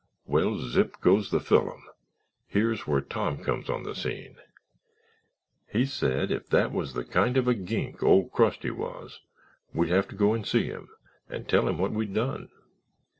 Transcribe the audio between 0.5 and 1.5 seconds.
zip goes the